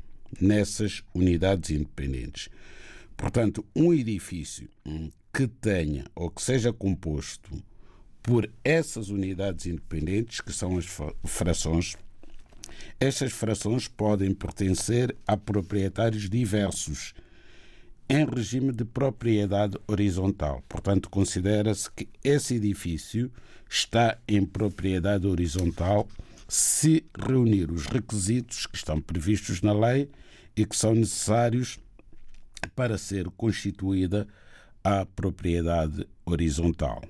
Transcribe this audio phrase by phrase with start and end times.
[0.40, 2.48] nessas unidades independentes.
[3.22, 7.62] Portanto, um edifício hum, que tenha ou que seja composto
[8.20, 10.86] por essas unidades independentes, que são as
[11.24, 11.96] frações,
[12.98, 17.14] estas frações podem pertencer a proprietários diversos
[18.08, 20.60] em regime de propriedade horizontal.
[20.68, 23.30] Portanto, considera-se que esse edifício
[23.70, 26.08] está em propriedade horizontal
[26.48, 30.10] se reunir os requisitos que estão previstos na lei
[30.56, 31.78] e que são necessários
[32.68, 34.26] para ser constituída
[34.82, 37.02] a propriedade horizontal.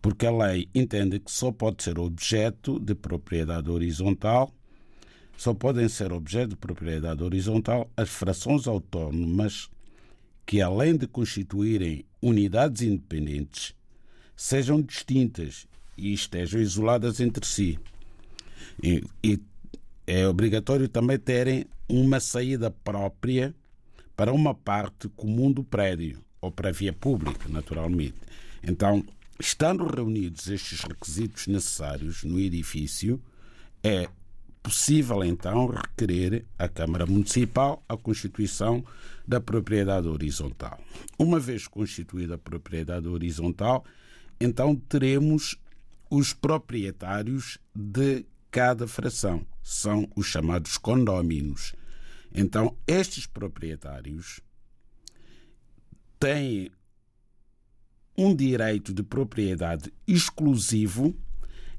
[0.00, 4.52] Porque a lei entende que só pode ser objeto de propriedade horizontal,
[5.36, 9.68] só podem ser objeto de propriedade horizontal as frações autónomas
[10.46, 13.74] que, além de constituírem unidades independentes,
[14.36, 15.66] sejam distintas
[15.96, 17.78] e estejam isoladas entre si.
[18.82, 19.40] E, e
[20.06, 23.54] é obrigatório também terem uma saída própria
[24.16, 28.14] para uma parte comum do prédio ou para a via pública, naturalmente.
[28.62, 29.04] Então,
[29.38, 33.20] estando reunidos estes requisitos necessários no edifício,
[33.82, 34.08] é
[34.62, 38.84] possível então requerer à Câmara Municipal a constituição
[39.26, 40.80] da propriedade horizontal.
[41.18, 43.84] Uma vez constituída a propriedade horizontal,
[44.40, 45.56] então teremos
[46.10, 49.46] os proprietários de cada fração.
[49.62, 51.74] São os chamados condóminos.
[52.36, 54.40] Então, estes proprietários
[56.20, 56.70] têm
[58.16, 61.16] um direito de propriedade exclusivo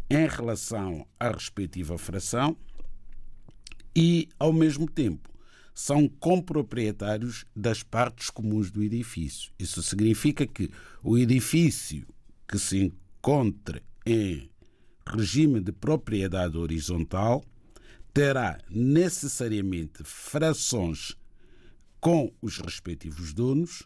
[0.10, 2.58] em relação à respectiva fração
[3.96, 5.30] e, ao mesmo tempo,
[5.76, 9.52] são comproprietários das partes comuns do edifício.
[9.60, 10.72] Isso significa que
[11.04, 12.08] o edifício
[12.48, 14.50] que se encontre em
[15.06, 17.44] regime de propriedade horizontal
[18.18, 21.16] terá necessariamente frações
[22.00, 23.84] com os respectivos donos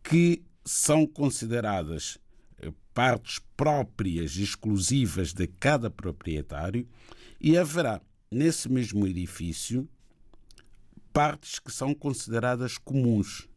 [0.00, 2.18] que são consideradas
[2.60, 6.88] eh, partes próprias exclusivas de cada proprietário
[7.40, 8.00] e haverá
[8.30, 9.88] nesse mesmo edifício
[11.12, 13.48] partes que são consideradas comuns.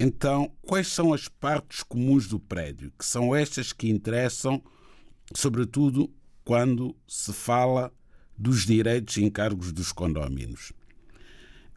[0.00, 2.92] Então, quais são as partes comuns do prédio?
[2.98, 4.60] Que são estas que interessam,
[5.32, 6.12] sobretudo
[6.44, 7.94] quando se fala
[8.42, 10.72] dos direitos e encargos dos condóminos.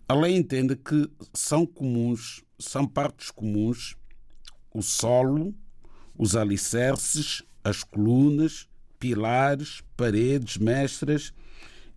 [0.07, 3.95] A lei entende que são comuns, são partes comuns
[4.73, 5.53] o solo,
[6.17, 8.67] os alicerces, as colunas,
[8.99, 11.31] pilares, paredes, mestras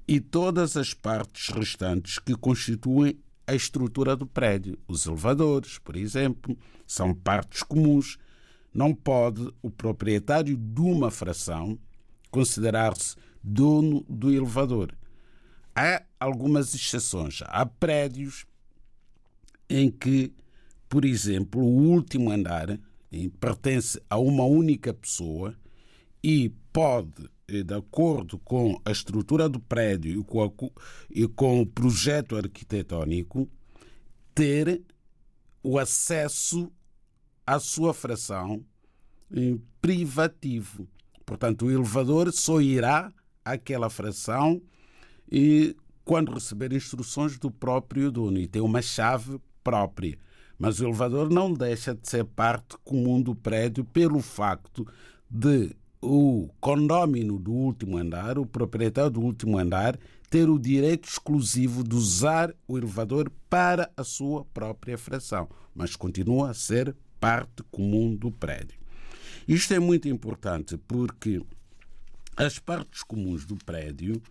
[0.06, 4.78] e todas as partes restantes que constituem a estrutura do prédio.
[4.86, 6.56] Os elevadores, por exemplo,
[6.86, 8.18] são partes comuns.
[8.72, 11.78] Não pode o proprietário de uma fração
[12.30, 13.16] considerar-se
[13.48, 14.94] dono do elevador.
[15.74, 17.40] Há algumas exceções.
[17.46, 18.44] Há prédios
[19.68, 20.32] em que,
[20.88, 22.78] por exemplo, o último andar
[23.40, 25.54] pertence a uma única pessoa
[26.22, 30.20] e pode, eh, de acordo com a estrutura do prédio
[31.10, 33.48] e com, o projeto arquitetónico,
[34.34, 34.82] ter
[35.62, 36.70] o acesso
[37.46, 38.64] à sua fração
[39.80, 40.88] privativo.
[41.24, 43.12] Portanto, o elevador só irá
[43.52, 44.60] àquela fração
[45.30, 50.18] e quando receber instruções do próprio dono e tem uma chave própria.
[50.58, 54.86] Mas o elevador não deixa de ser parte comum do prédio pelo facto
[55.30, 59.98] de o condómino do último andar, o proprietário do último andar,
[60.30, 66.50] ter o direito exclusivo de usar o elevador para a sua própria fração, mas continua
[66.50, 68.78] a ser parte comum do prédio.
[69.46, 71.42] Isto é muito importante porque
[72.38, 74.22] as partes comuns do prédio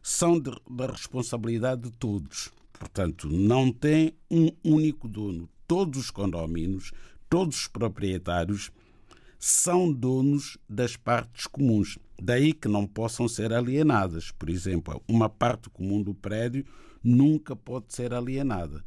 [0.00, 2.48] são de, da responsabilidade de todos.
[2.72, 5.48] Portanto, não tem um único dono.
[5.66, 6.92] Todos os condóminos,
[7.28, 8.70] todos os proprietários
[9.36, 11.98] são donos das partes comuns.
[12.22, 14.30] Daí que não possam ser alienadas.
[14.30, 16.64] Por exemplo, uma parte comum do prédio
[17.02, 18.84] nunca pode ser alienada.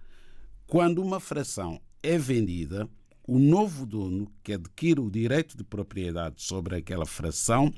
[0.66, 2.90] Quando uma fração é vendida,
[3.28, 7.70] o novo dono que adquire o direito de propriedade sobre aquela fração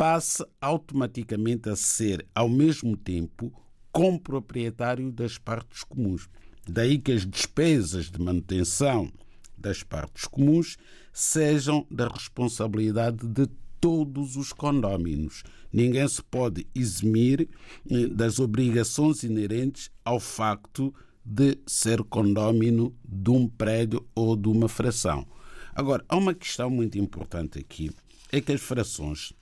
[0.00, 3.52] passa automaticamente a ser, ao mesmo tempo,
[3.92, 6.26] comproprietário das partes comuns.
[6.66, 9.12] Daí que as despesas de manutenção
[9.58, 10.78] das partes comuns
[11.12, 13.46] sejam da responsabilidade de
[13.78, 15.42] todos os condóminos.
[15.70, 17.46] Ninguém se pode eximir
[17.90, 24.66] eh, das obrigações inerentes ao facto de ser condómino de um prédio ou de uma
[24.66, 25.26] fração.
[25.74, 27.90] Agora, há uma questão muito importante aqui,
[28.32, 29.34] é que as frações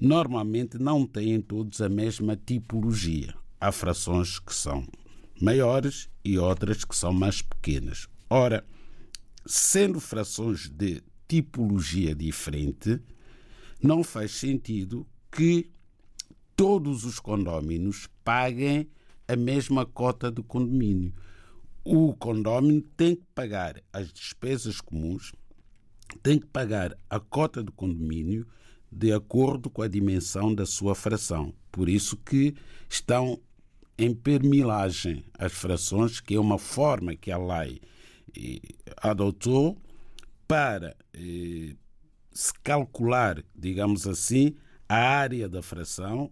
[0.00, 3.34] normalmente não têm todos a mesma tipologia.
[3.60, 4.86] Há frações que são
[5.40, 8.08] maiores e outras que são mais pequenas.
[8.28, 8.64] Ora,
[9.46, 13.00] sendo frações de tipologia diferente,
[13.82, 15.70] não faz sentido que
[16.56, 18.88] todos os condóminos paguem
[19.26, 21.12] a mesma cota de condomínio.
[21.84, 25.32] O condómino tem que pagar as despesas comuns,
[26.22, 28.46] tem que pagar a cota de condomínio
[28.94, 31.52] de acordo com a dimensão da sua fração.
[31.72, 32.54] Por isso que
[32.88, 33.40] estão
[33.98, 37.80] em permilagem as frações, que é uma forma que a lei
[38.36, 38.60] eh,
[38.98, 39.76] adotou
[40.46, 41.74] para eh,
[42.32, 44.54] se calcular, digamos assim,
[44.88, 46.30] a área da fração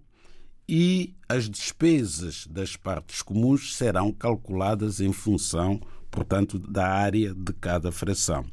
[0.69, 7.91] e as despesas das partes comuns serão calculadas em função, portanto, da área de cada
[7.91, 8.45] fração.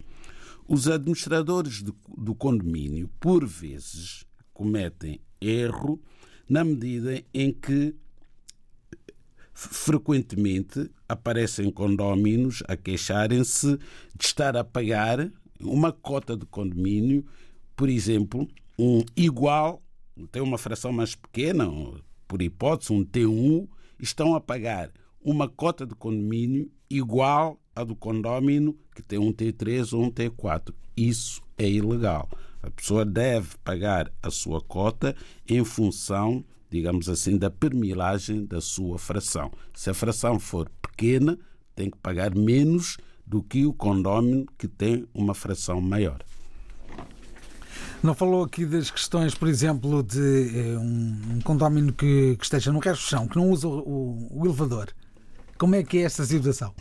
[0.71, 4.23] Os administradores do condomínio, por vezes,
[4.53, 5.99] cometem erro
[6.47, 7.95] na medida em que
[9.51, 13.77] frequentemente aparecem condóminos a queixarem-se
[14.15, 17.25] de estar a pagar uma cota de condomínio,
[17.75, 18.47] por exemplo,
[18.77, 19.81] um igual,
[20.31, 21.67] tem uma fração mais pequena,
[22.27, 23.67] por hipótese, um T1,
[23.99, 29.93] estão a pagar uma cota de condomínio igual à do condómino que tem um T3
[29.93, 30.73] ou um T4.
[30.95, 32.29] Isso é ilegal.
[32.61, 35.15] A pessoa deve pagar a sua cota
[35.47, 39.51] em função, digamos assim, da permilagem da sua fração.
[39.73, 41.37] Se a fração for pequena,
[41.75, 46.19] tem que pagar menos do que o condómino que tem uma fração maior.
[48.01, 52.71] Não falou aqui das questões, por exemplo, de eh, um, um condómino que, que, esteja
[52.71, 54.87] no resto do chão, que não usa o, o, elevador.
[55.57, 56.73] Como é que é esta situação?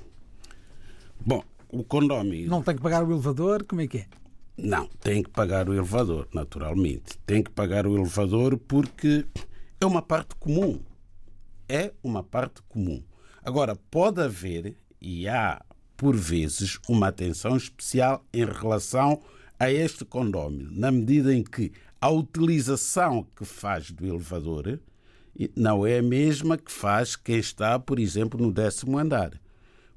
[1.25, 2.48] Bom, o condómino.
[2.48, 3.64] Não tem que pagar o elevador?
[3.64, 4.06] Como é que é?
[4.56, 7.18] Não, tem que pagar o elevador, naturalmente.
[7.25, 9.25] Tem que pagar o elevador porque
[9.80, 10.80] é uma parte comum.
[11.68, 13.02] É uma parte comum.
[13.42, 15.62] Agora, pode haver, e há
[15.98, 19.20] por vezes, uma atenção especial em relação
[19.58, 24.78] a este condómino, na medida em que a utilização que faz do elevador
[25.56, 29.32] não é a mesma que faz quem está, por exemplo, no décimo andar.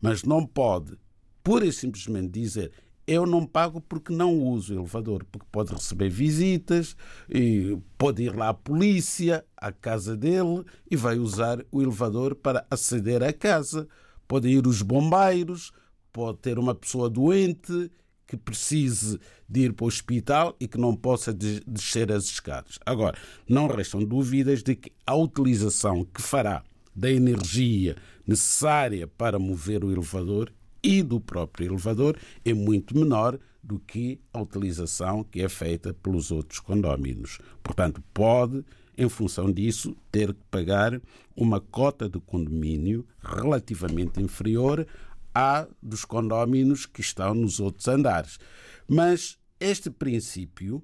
[0.01, 0.97] Mas não pode,
[1.43, 2.71] pura e simplesmente, dizer
[3.07, 6.95] eu não pago porque não uso o elevador, porque pode receber visitas,
[7.29, 12.65] e pode ir lá a polícia à casa dele e vai usar o elevador para
[12.69, 13.87] aceder à casa.
[14.27, 15.71] Podem ir os bombeiros,
[16.13, 17.91] pode ter uma pessoa doente
[18.25, 19.19] que precise
[19.49, 22.79] de ir para o hospital e que não possa descer as escadas.
[22.85, 26.63] Agora, não restam dúvidas de que a utilização que fará
[26.95, 30.49] da energia necessária para mover o elevador
[30.83, 36.31] e do próprio elevador é muito menor do que a utilização que é feita pelos
[36.31, 37.39] outros condóminos.
[37.61, 38.65] Portanto, pode,
[38.97, 40.99] em função disso, ter que pagar
[41.35, 44.87] uma cota de condomínio relativamente inferior
[45.33, 48.39] há dos condóminos que estão nos outros andares.
[48.87, 50.83] Mas este princípio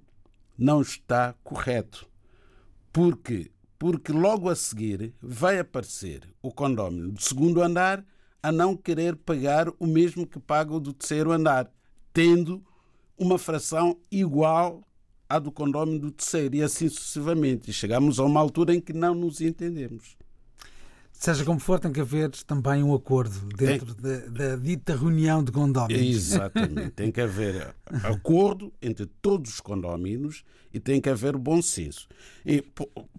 [0.58, 2.08] não está correto.
[2.94, 8.04] Porque porque logo a seguir vai aparecer o condómino do segundo andar
[8.42, 11.72] a não querer pagar o mesmo que paga o do terceiro andar,
[12.14, 12.64] tendo
[13.18, 14.82] uma fração igual
[15.30, 17.70] à do condómino do terceiro e assim sucessivamente.
[17.70, 20.16] E chegamos a uma altura em que não nos entendemos.
[21.12, 25.52] Seja como for, tem que haver também um acordo dentro da, da, dita reunião de
[25.52, 26.16] condóminos.
[26.16, 26.92] Exatamente.
[26.92, 32.08] tem que haver acordo entre todos os condóminos e tem que haver bom senso.
[32.46, 32.64] E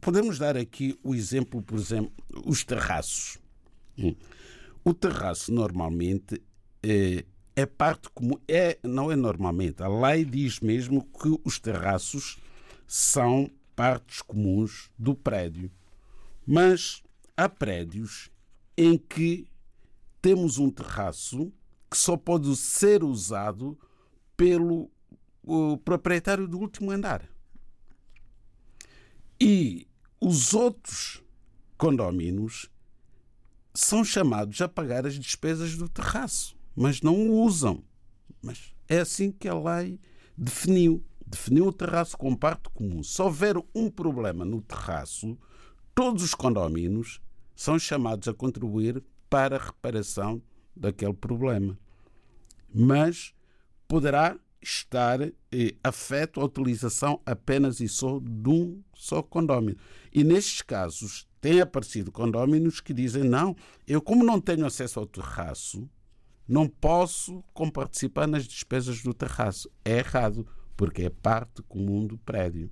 [0.00, 2.12] podemos dar aqui o exemplo, por exemplo,
[2.46, 3.38] os terraços.
[4.88, 6.42] O terraço normalmente
[6.82, 7.22] é,
[7.54, 12.38] é parte comum, é, não é normalmente, a lei diz mesmo que os terraços
[12.86, 15.70] são partes comuns do prédio.
[16.46, 17.02] Mas
[17.36, 18.30] há prédios
[18.78, 19.46] em que
[20.22, 21.52] temos um terraço
[21.90, 23.78] que só pode ser usado
[24.34, 24.90] pelo
[25.84, 27.28] proprietário do último andar.
[29.38, 29.86] E
[30.18, 31.22] os outros
[31.76, 32.70] condóminos
[33.80, 37.84] são chamados a pagar as despesas do terraço, mas não o usam.
[38.42, 40.00] Mas é assim que a lei
[40.36, 41.04] definiu.
[41.24, 43.04] Definiu o terraço como parte comum.
[43.04, 45.38] Se houver um problema no terraço,
[45.94, 47.20] todos os condóminos
[47.54, 50.42] são chamados a contribuir para a reparação
[50.74, 51.78] daquele problema.
[52.74, 53.32] Mas
[53.86, 59.78] poderá estar eh, afeto à utilização apenas e só de um só condómino.
[60.12, 65.06] E nestes casos têm aparecido condóminos que dizem não, eu como não tenho acesso ao
[65.06, 65.88] terraço,
[66.48, 69.70] não posso comparticipar nas despesas do terraço.
[69.84, 72.70] É errado, porque é parte comum do prédio.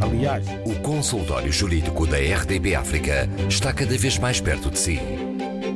[0.00, 4.98] Aliás, O consultório jurídico da RDB África está cada vez mais perto de si.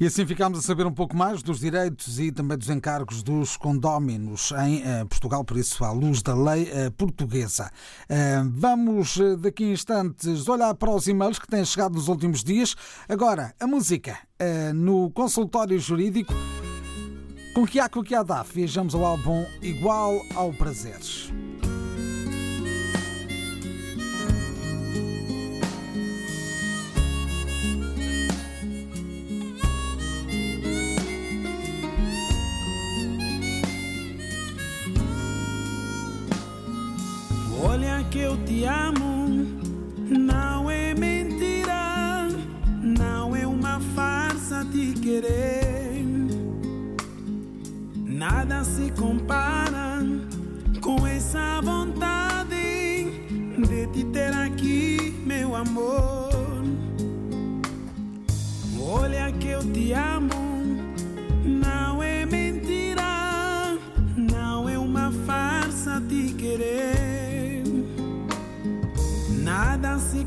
[0.00, 3.58] E assim ficámos a saber um pouco mais dos direitos e também dos encargos dos
[3.58, 7.70] condóminos em eh, Portugal, por isso, à luz da lei eh, portuguesa.
[8.08, 12.74] Eh, vamos, daqui a instantes, olhar para os e-mails que têm chegado nos últimos dias.
[13.10, 14.18] Agora, a música
[14.74, 16.32] no consultório jurídico.
[17.54, 17.66] Com
[18.16, 21.30] há dá, viajamos ao álbum Igual ao Prazeres.
[37.62, 39.28] Olha que eu te amo,
[40.08, 42.28] não é mentira,
[42.82, 46.04] não é uma farsa te querer.
[48.06, 49.98] Nada se compara
[50.80, 52.50] com essa vontade
[53.58, 56.30] de te ter aqui, meu amor.
[58.80, 60.39] Olha que eu te amo,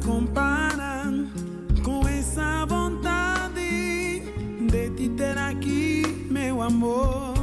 [0.05, 1.05] compara
[1.83, 4.21] com essa vontade
[4.69, 7.33] de te ter aqui, meu amor.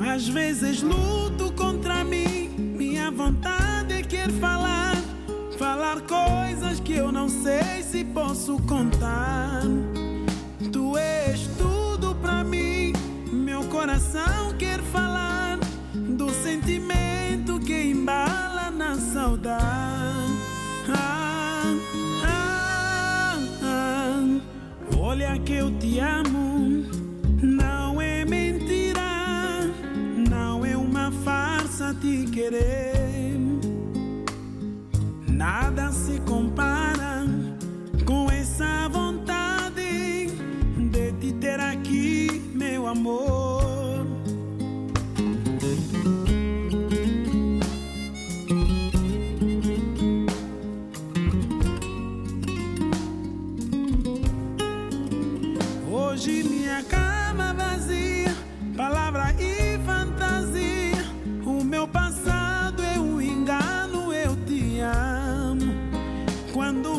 [0.00, 4.96] Às vezes luto contra mim, minha vontade quer falar,
[5.58, 9.62] falar coisas que eu não sei se posso contar.
[10.72, 12.92] Tu és tudo pra mim,
[13.32, 15.58] meu coração quer falar
[15.94, 20.03] do sentimento que embala na saudade.
[25.14, 26.84] Olha que eu te amo,
[27.40, 29.60] não é mentira,
[30.28, 33.38] não é uma farsa te querer.
[35.28, 36.73] Nada se compara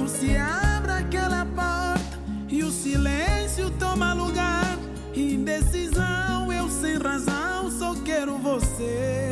[0.05, 4.77] Quando se abre aquela porta e o silêncio toma lugar,
[5.15, 9.24] indecisão, eu sem razão só quero você.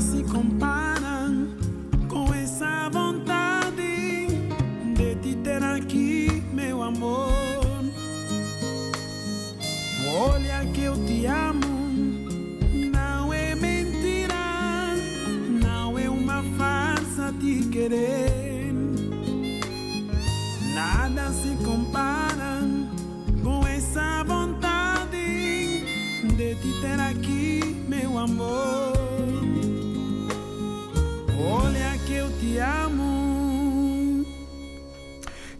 [0.00, 0.87] se compara.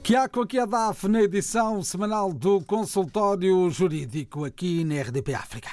[0.09, 5.68] Kiako aqui a DAF na edição semanal do Consultório Jurídico aqui na RDP África.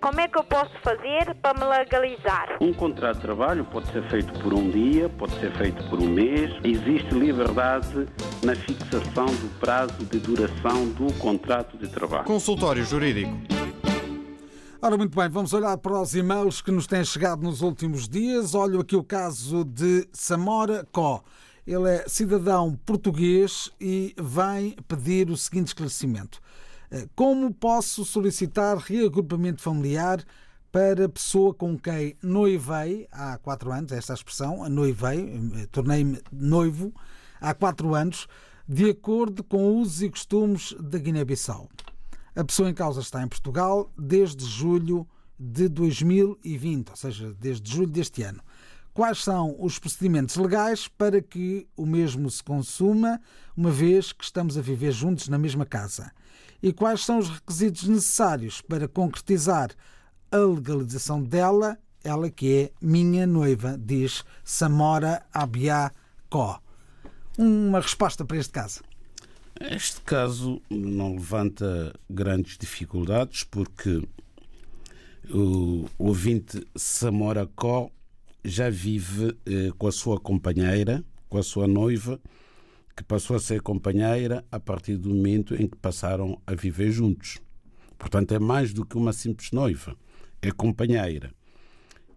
[0.00, 2.58] Como é que eu posso fazer para me legalizar?
[2.60, 6.06] Um contrato de trabalho pode ser feito por um dia, pode ser feito por um
[6.06, 6.52] mês.
[6.62, 8.06] Existe liberdade
[8.44, 12.24] na fixação do prazo de duração do contrato de trabalho.
[12.24, 13.36] Consultório Jurídico.
[14.80, 18.54] Ora, muito bem, vamos olhar para os e-mails que nos têm chegado nos últimos dias.
[18.54, 21.20] Olho aqui o caso de Samora Có.
[21.66, 26.40] Ele é cidadão português e vem pedir o seguinte esclarecimento.
[26.90, 30.22] Eh, Como posso solicitar reagrupamento familiar
[30.70, 36.20] para pessoa com quem noivei há quatro anos, esta é a expressão, noivei, eh, tornei-me
[36.30, 36.92] noivo
[37.40, 38.26] há quatro anos,
[38.68, 41.68] de acordo com usos e costumes da Guiné-Bissau.
[42.36, 45.06] A pessoa em causa está em Portugal desde julho
[45.38, 48.42] de 2020, ou seja, desde julho deste ano.
[48.94, 53.20] Quais são os procedimentos legais para que o mesmo se consuma,
[53.56, 56.12] uma vez que estamos a viver juntos na mesma casa?
[56.62, 59.72] E quais são os requisitos necessários para concretizar
[60.30, 65.90] a legalização dela, ela que é minha noiva, diz Samora Abiá
[66.30, 66.60] Có.
[67.36, 68.80] Uma resposta para este caso.
[69.60, 74.06] Este caso não levanta grandes dificuldades porque
[75.28, 77.90] o ouvinte Samora Có
[78.44, 82.20] já vive eh, com a sua companheira, com a sua noiva,
[82.96, 87.38] que passou a ser companheira a partir do momento em que passaram a viver juntos.
[87.98, 89.96] Portanto, é mais do que uma simples noiva,
[90.42, 91.32] é companheira.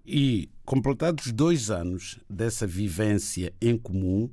[0.05, 4.29] E, completados dois anos dessa vivência em comum,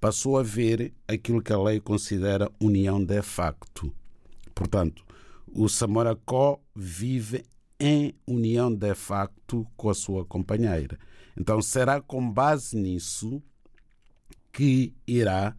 [0.00, 3.92] passou a ver aquilo que a lei considera união de facto.
[4.54, 5.04] Portanto,
[5.52, 7.44] o Samoracó vive
[7.80, 10.98] em união de facto com a sua companheira.
[11.38, 13.42] Então, será com base nisso
[14.52, 15.54] que irá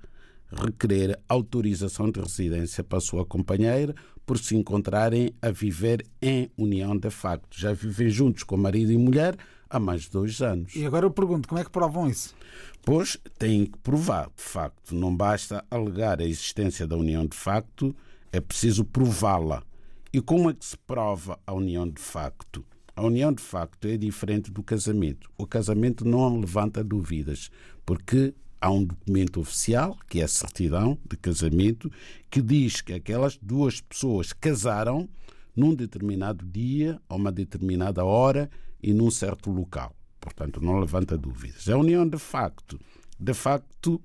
[0.51, 6.97] requerer autorização de residência para a sua companheira por se encontrarem a viver em união
[6.97, 7.57] de facto.
[7.57, 9.37] Já vivem juntos com marido e mulher
[9.69, 10.75] há mais de dois anos.
[10.75, 12.35] E agora eu pergunto, como é que provam isso?
[12.83, 14.93] Pois têm que provar, de facto.
[14.93, 17.95] Não basta alegar a existência da união de facto,
[18.31, 19.63] é preciso prová-la.
[20.11, 22.65] E como é que se prova a união de facto?
[22.99, 25.31] A união de facto é diferente do casamento.
[25.37, 27.49] O casamento não levanta dúvidas,
[27.85, 31.89] porque há um documento oficial, que é a certidão de casamento,
[32.29, 35.07] que diz que aquelas duas pessoas casaram
[35.55, 38.49] num determinado dia, a uma determinada hora
[38.83, 39.95] e num certo local.
[40.19, 41.69] Portanto, não levanta dúvidas.
[41.69, 42.77] A união de facto,
[43.17, 44.01] de facto,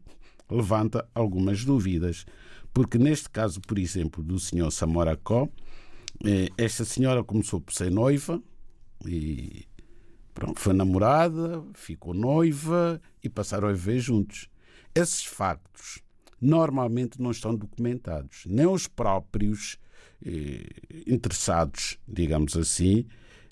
[0.48, 2.24] levanta algumas dúvidas,
[2.72, 5.48] porque neste caso, por exemplo, do senhor Samoracó,
[6.24, 8.40] eh, esta senhora começou por ser noiva
[9.06, 9.66] e
[10.32, 14.48] pronto, foi namorada, ficou noiva e passaram a viver juntos.
[14.94, 16.02] Esses factos
[16.40, 19.78] normalmente não estão documentados, nem os próprios
[20.24, 20.66] eh,
[21.06, 23.06] interessados, digamos assim,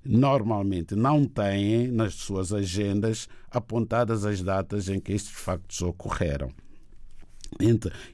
[0.04, 6.50] normalmente não têm nas suas agendas apontadas as datas em que estes factos ocorreram.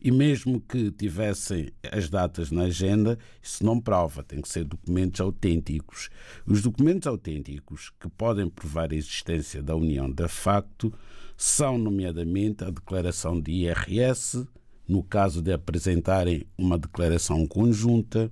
[0.01, 5.21] E mesmo que tivessem as datas na agenda, isso não prova, tem que ser documentos
[5.21, 6.11] autênticos.
[6.47, 10.93] Os documentos autênticos que podem provar a existência da união de facto
[11.37, 14.47] são, nomeadamente, a declaração de IRS,
[14.89, 18.31] no caso de apresentarem uma declaração conjunta,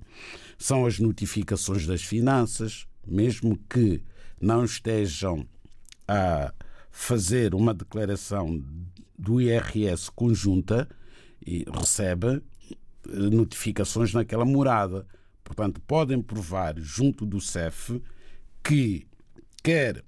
[0.57, 4.01] são as notificações das finanças, mesmo que
[4.41, 5.47] não estejam
[6.07, 6.51] a
[6.91, 8.63] fazer uma declaração
[9.17, 10.87] do IRS conjunta
[11.45, 12.41] e recebe
[13.07, 15.05] notificações naquela morada.
[15.43, 18.01] Portanto, podem provar junto do CEF
[18.63, 19.07] que
[19.63, 20.03] quer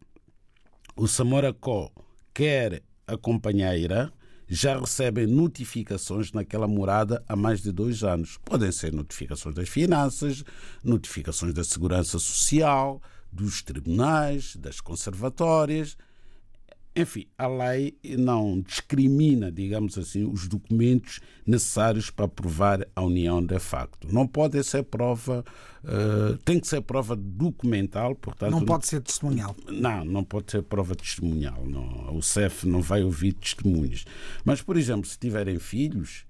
[0.95, 1.91] o Samoracó,
[2.34, 4.12] quer a companheira
[4.50, 8.39] já recebem notificações naquela morada há mais de dois anos.
[8.43, 10.43] Podem ser notificações das finanças,
[10.84, 13.00] notificações da segurança social,
[13.32, 15.95] dos tribunais, das conservatórias.
[16.95, 23.60] Enfim, a lei não discrimina, digamos assim, os documentos necessários para provar a união de
[23.60, 24.08] facto.
[24.12, 25.45] Não pode ser prova,
[25.84, 28.52] uh, tem que ser prova documental, portanto.
[28.52, 29.56] Não pode ser testemunhal.
[29.67, 31.65] Não, não pode ser prova testemunhal.
[31.65, 34.06] Não, o CEF não vai ouvir testemunhos.
[34.43, 36.25] Mas, por exemplo, se tiverem filhos,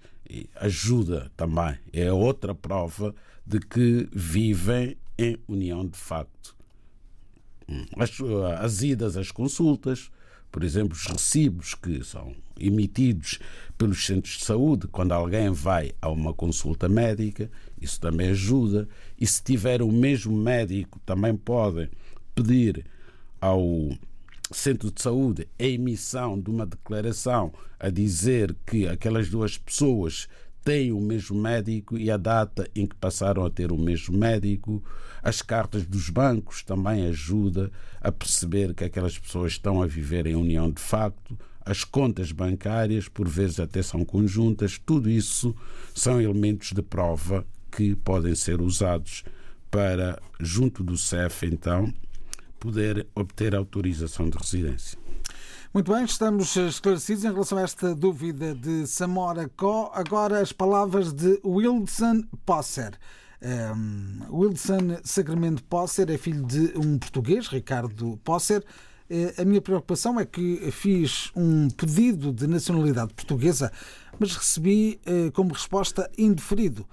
[0.56, 1.78] ajuda também.
[1.92, 6.56] É outra prova de que vivem em união de facto.
[7.98, 8.12] As,
[8.60, 10.10] as idas às consultas,
[10.52, 13.40] por exemplo, os recibos que são emitidos
[13.78, 18.88] pelos centros de saúde quando alguém vai a uma consulta médica, isso também ajuda.
[19.20, 21.90] E se tiver o mesmo médico, também podem
[22.36, 22.86] pedir
[23.40, 23.92] ao
[24.52, 30.28] centro de saúde a emissão de uma declaração a dizer que aquelas duas pessoas
[30.70, 34.84] têm o mesmo médico e a data em que passaram a ter o mesmo médico.
[35.24, 40.36] As cartas dos bancos também ajudam a perceber que aquelas pessoas estão a viver em
[40.36, 41.36] união de facto.
[41.66, 45.56] As contas bancárias, por vezes até são conjuntas, tudo isso
[45.96, 49.24] são elementos de prova que podem ser usados
[49.72, 51.92] para, junto do CEF, então,
[52.60, 55.00] poder obter autorização de residência.
[55.72, 59.92] Muito bem, estamos esclarecidos em relação a esta dúvida de Samora Có.
[59.94, 62.98] Agora as palavras de Wilson Posser.
[63.40, 68.66] Um, Wilson Sacramento Posser é filho de um português, Ricardo Posser.
[69.38, 73.72] A minha preocupação é que fiz um pedido de nacionalidade portuguesa,
[74.20, 75.00] mas recebi
[75.34, 76.84] como resposta indeferido,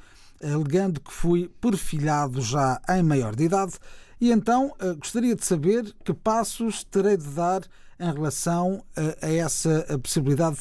[0.42, 3.72] alegando que fui perfilhado já em maior de idade.
[4.20, 7.62] E então gostaria de saber que passos terei de dar
[7.98, 10.58] em relação a, essa possibilidade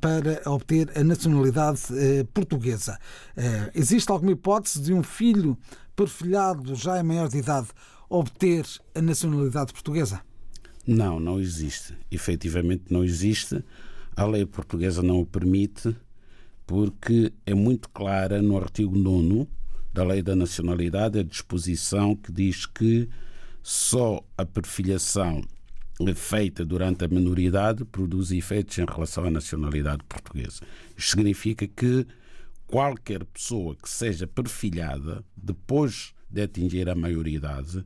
[0.00, 1.80] para obter a nacionalidade
[2.34, 2.98] portuguesa.
[3.74, 5.56] Existe alguma hipótese de um filho
[5.94, 7.68] perfilhado já em maior de idade
[8.08, 10.20] obter a nacionalidade portuguesa?
[10.86, 11.94] Não, não existe.
[12.10, 13.64] Efetivamente não existe.
[14.14, 15.96] A lei portuguesa não o permite
[16.66, 19.48] porque é muito clara no artigo 9
[19.92, 23.08] da Lei da Nacionalidade a disposição que diz que
[23.62, 25.42] só a perfilhação
[26.14, 30.62] feita durante a minoridade produz efeitos em relação à nacionalidade portuguesa.
[30.96, 32.06] Isto significa que
[32.66, 37.84] qualquer pessoa que seja perfilhada depois de atingir a maioridade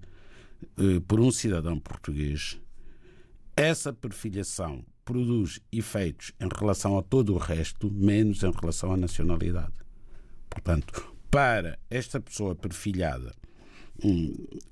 [1.07, 2.61] por um cidadão português,
[3.57, 9.75] essa perfilhação produz efeitos em relação a todo o resto, menos em relação à nacionalidade.
[10.49, 13.35] Portanto, para esta pessoa perfilhada,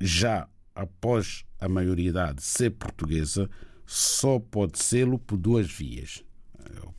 [0.01, 0.49] já
[0.79, 3.51] após a maioridade ser portuguesa,
[3.85, 6.23] só pode sê-lo por duas vias.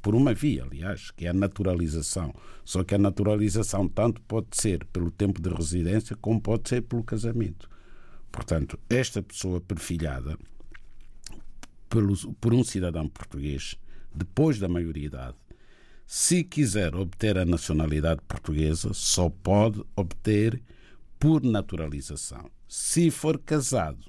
[0.01, 2.33] Por uma via, aliás, que é a naturalização.
[2.65, 7.03] Só que a naturalização tanto pode ser pelo tempo de residência como pode ser pelo
[7.03, 7.69] casamento.
[8.31, 10.37] Portanto, esta pessoa perfilhada
[11.87, 13.75] por um cidadão português,
[14.13, 15.37] depois da maioridade,
[16.05, 20.61] se quiser obter a nacionalidade portuguesa, só pode obter
[21.19, 22.49] por naturalização.
[22.71, 24.05] Se for casado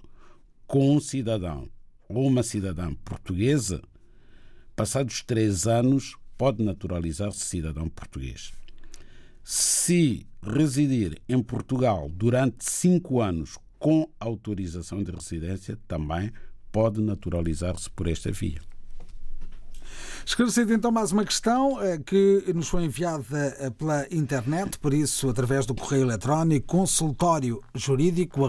[0.66, 1.66] com um cidadão
[2.06, 3.80] ou uma cidadã portuguesa,
[4.76, 8.52] passados três anos, pode naturalizar-se cidadão português.
[9.42, 16.30] Se residir em Portugal durante cinco anos com autorização de residência, também
[16.70, 18.60] pode naturalizar-se por esta via.
[20.24, 25.74] Esclarecida então mais uma questão que nos foi enviada pela internet, por isso através do
[25.74, 28.44] correio eletrónico consultório jurídico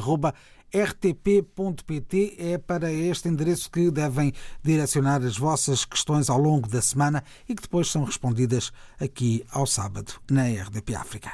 [0.73, 7.23] rtp.pt é para este endereço que devem direcionar as vossas questões ao longo da semana
[7.47, 11.31] e que depois são respondidas aqui ao sábado na RDP África.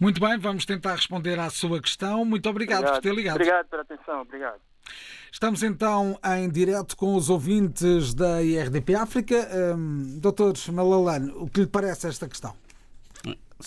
[0.00, 2.24] Muito bem, vamos tentar responder à sua questão.
[2.24, 2.94] Muito obrigado, obrigado.
[2.94, 3.36] por ter ligado.
[3.36, 4.60] Obrigado pela atenção, obrigado.
[5.32, 9.48] Estamos então em direto com os ouvintes da IRDP África.
[9.76, 12.54] Hum, Doutor Malalane, o que lhe parece esta questão?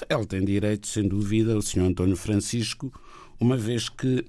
[0.10, 1.82] Ele tem direito, sem dúvida, o Sr.
[1.82, 2.91] António Francisco,
[3.39, 4.25] uma vez que,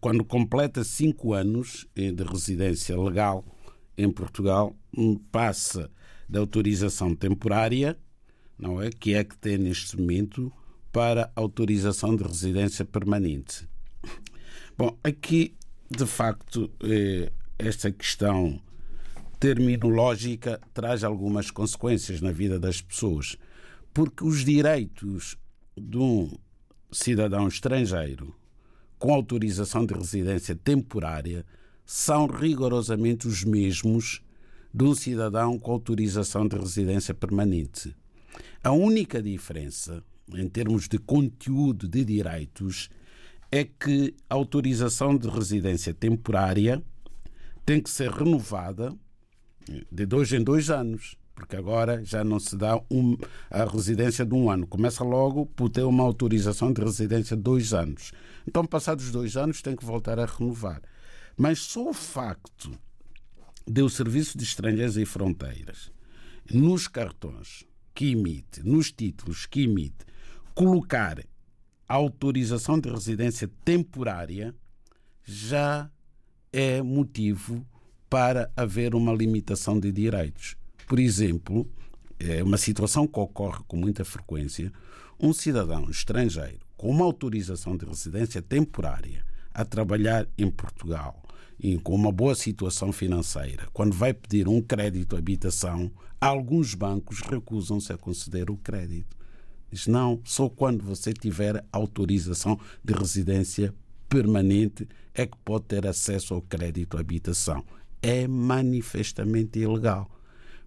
[0.00, 3.44] quando completa cinco anos eh, de residência legal
[3.96, 5.90] em Portugal, hum, passa
[6.28, 7.98] da autorização temporária,
[8.58, 8.90] não é?
[8.90, 10.52] Que é que tem neste momento,
[10.92, 13.68] para autorização de residência permanente.
[14.76, 15.54] Bom, aqui,
[15.90, 18.60] de facto, eh, esta questão
[19.40, 23.36] terminológica traz algumas consequências na vida das pessoas,
[23.92, 25.36] porque os direitos
[25.76, 26.30] de um
[26.92, 28.34] cidadão estrangeiro
[29.00, 31.44] com autorização de residência temporária
[31.84, 34.22] são rigorosamente os mesmos
[34.72, 37.96] de um cidadão com autorização de residência permanente.
[38.62, 42.90] A única diferença, em termos de conteúdo de direitos,
[43.50, 46.82] é que a autorização de residência temporária
[47.66, 48.94] tem que ser renovada
[49.90, 53.16] de dois em dois anos, porque agora já não se dá um,
[53.50, 54.66] a residência de um ano.
[54.66, 58.12] Começa logo por ter uma autorização de residência de dois anos.
[58.46, 60.82] Então, passados dois anos, tem que voltar a renovar.
[61.36, 62.70] Mas só o facto
[63.66, 65.90] de o Serviço de Estrangeiros e Fronteiras,
[66.52, 70.04] nos cartões que emite, nos títulos que emite,
[70.54, 71.18] colocar
[71.90, 74.54] a autorização de residência temporária,
[75.24, 75.90] já
[76.52, 77.66] é motivo
[78.08, 80.54] para haver uma limitação de direitos.
[80.86, 81.68] Por exemplo,
[82.16, 84.72] é uma situação que ocorre com muita frequência:
[85.18, 91.20] um cidadão estrangeiro com uma autorização de residência temporária a trabalhar em Portugal
[91.58, 97.20] e com uma boa situação financeira, quando vai pedir um crédito à habitação, alguns bancos
[97.20, 99.19] recusam-se a conceder o crédito.
[99.70, 103.74] Diz não, só quando você tiver autorização de residência
[104.08, 107.64] permanente é que pode ter acesso ao crédito à habitação.
[108.02, 110.10] É manifestamente ilegal.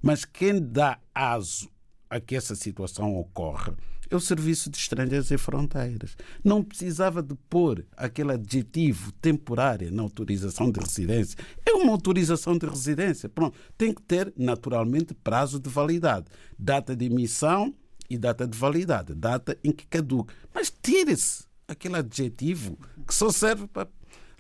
[0.02, 1.70] Mas quem dá aso
[2.10, 3.76] a que essa situação ocorra
[4.10, 6.16] é o Serviço de Estrangeiros e Fronteiras.
[6.44, 11.38] Não precisava de pôr aquele adjetivo temporário na autorização de residência.
[11.66, 13.28] É uma autorização de residência.
[13.28, 13.58] Pronto.
[13.78, 16.28] Tem que ter, naturalmente, prazo de validade.
[16.60, 17.74] Data de emissão
[18.10, 19.14] e data de validade.
[19.14, 20.34] Data em que caduca.
[20.54, 23.88] Mas tire-se aquele adjetivo que só serve para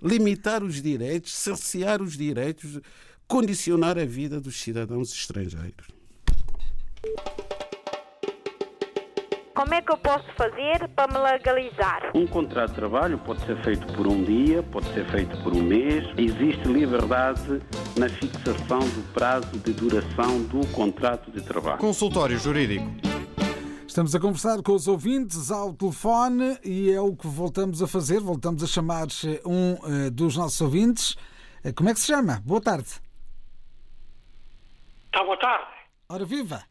[0.01, 2.79] limitar os direitos, cercear os direitos,
[3.27, 5.87] condicionar a vida dos cidadãos estrangeiros.
[9.55, 12.11] Como é que eu posso fazer para me legalizar?
[12.15, 15.61] Um contrato de trabalho pode ser feito por um dia, pode ser feito por um
[15.61, 16.03] mês.
[16.17, 17.61] Existe liberdade
[17.95, 21.77] na fixação do prazo de duração do contrato de trabalho.
[21.77, 23.22] Consultório Jurídico.
[23.93, 28.19] Estamos a conversar com os ouvintes ao telefone e é o que voltamos a fazer.
[28.19, 29.05] Voltamos a chamar
[29.45, 31.11] um uh, dos nossos ouvintes.
[31.63, 32.41] Uh, como é que se chama?
[32.43, 32.89] Boa tarde.
[35.11, 35.67] Tá, boa tarde.
[36.09, 36.63] Ora viva!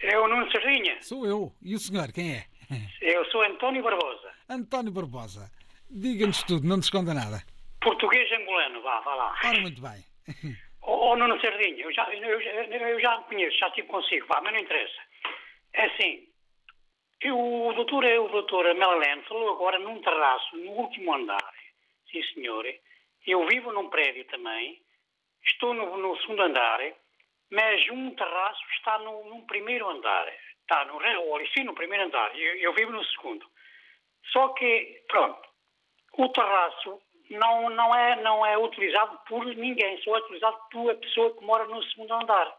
[0.00, 1.02] É o Nuno Sardinha.
[1.02, 1.52] Sou eu.
[1.60, 2.44] E o senhor, quem é?
[3.02, 4.30] Eu sou António Barbosa.
[4.48, 5.50] António Barbosa.
[5.90, 7.42] Diga-nos tudo, não nos esconda nada.
[7.82, 9.36] Português angolano, vá, vá lá.
[9.44, 10.04] Ora, muito bem.
[10.82, 14.40] Ó oh, Nuno Sardinha, eu já, eu, já, eu já conheço, já estive consigo, vá,
[14.40, 15.02] mas não interessa.
[15.74, 16.27] É assim,
[17.24, 21.52] o doutor, o doutor Melalene falou agora num terraço, no último andar.
[22.10, 22.64] Sim, senhor.
[23.26, 24.80] Eu vivo num prédio também,
[25.44, 26.80] estou no, no segundo andar,
[27.50, 30.32] mas um terraço está no, num primeiro andar.
[30.60, 32.38] Está no, ou sim, no primeiro andar.
[32.38, 33.46] Eu, eu, vivo no segundo.
[34.32, 35.48] Só que, pronto,
[36.18, 40.94] o terraço não, não, é, não é utilizado por ninguém, só é utilizado por a
[40.94, 42.54] pessoa que mora no segundo andar.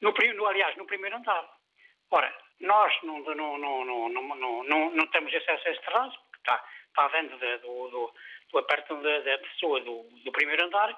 [0.00, 1.48] No, no, aliás, no primeiro andar.
[2.10, 6.38] Ora, nós não, não, não, não, não, não, não temos acesso a esse terraço, porque
[6.38, 8.12] está, está à venda do, do,
[8.52, 10.96] do aperto da, da pessoa do, do primeiro andar,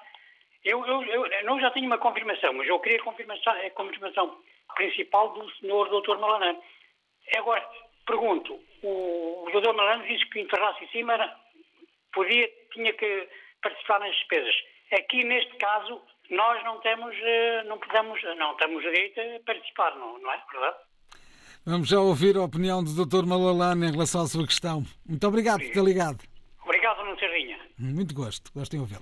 [0.63, 4.43] eu, eu, eu, não já tinha uma confirmação, mas eu queria a confirmação, a confirmação
[4.75, 6.17] principal do senhor Dr.
[6.17, 6.57] Malanã.
[7.35, 7.67] Agora,
[8.05, 9.73] pergunto, o, o Dr.
[9.73, 11.35] Malanã disse que o terraço em cima era,
[12.13, 13.29] podia, tinha que
[13.61, 14.55] participar nas despesas.
[14.91, 17.15] Aqui, neste caso, nós não temos,
[17.65, 20.77] não podemos, não temos direito a participar, não, não é verdade?
[21.69, 23.25] Vamos já ouvir a opinião do Dr.
[23.25, 24.85] Malalane em relação à sua questão.
[25.05, 26.23] Muito obrigado por ter ligado.
[26.63, 27.57] Obrigado, Nuno Serrinha.
[27.77, 29.01] Muito gosto, gosto em ouvi-lo.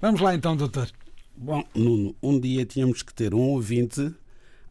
[0.00, 0.90] Vamos lá então, doutor.
[1.36, 4.12] Bom, Nuno, um dia tínhamos que ter um ouvinte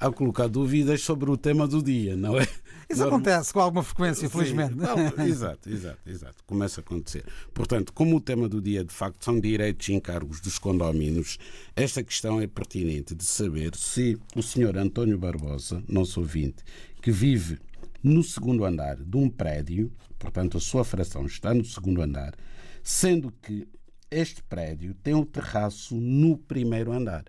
[0.07, 2.47] a colocar dúvidas sobre o tema do dia, não é?
[2.89, 4.75] Isso acontece com alguma frequência, felizmente.
[4.75, 6.43] Não, exato, exato, exato.
[6.45, 7.25] Começa a acontecer.
[7.53, 11.37] Portanto, como o tema do dia de facto são direitos e encargos dos condóminos,
[11.75, 16.63] esta questão é pertinente de saber se o senhor António Barbosa, nosso ouvinte,
[17.01, 17.57] que vive
[18.03, 22.35] no segundo andar de um prédio, portanto a sua fração está no segundo andar,
[22.83, 23.67] sendo que
[24.11, 27.25] este prédio tem o terraço no primeiro andar.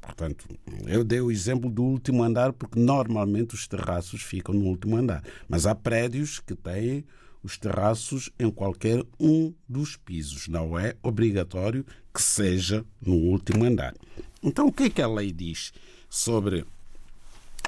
[0.00, 0.46] Portanto,
[0.86, 5.22] eu dei o exemplo do último andar porque normalmente os terraços ficam no último andar.
[5.48, 7.04] Mas há prédios que têm
[7.42, 10.48] os terraços em qualquer um dos pisos.
[10.48, 13.94] Não é obrigatório que seja no último andar.
[14.42, 15.72] Então, o que é que a lei diz
[16.08, 16.64] sobre,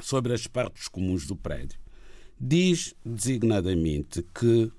[0.01, 1.79] sobre as partes comuns do prédio?
[2.41, 4.73] Diz designadamente que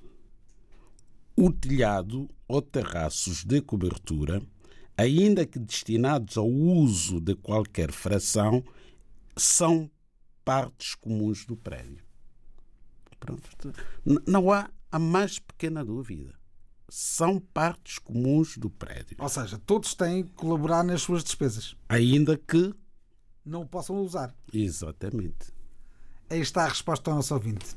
[1.35, 4.41] o telhado ou terraços de cobertura,
[4.97, 8.63] ainda que destinados ao uso de qualquer fração,
[9.35, 9.89] são
[10.43, 12.03] partes comuns do prédio.
[13.19, 13.49] Pronto.
[14.27, 16.33] Não há a mais pequena dúvida.
[16.89, 19.17] São partes comuns do prédio.
[19.19, 21.75] Ou seja, todos têm que colaborar nas suas despesas.
[21.89, 22.73] Ainda que.
[23.45, 24.33] Não o possam usar.
[24.53, 25.51] Exatamente.
[26.29, 27.73] Aí está a resposta ao nosso ouvinte.